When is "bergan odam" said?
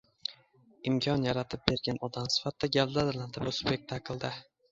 1.71-2.31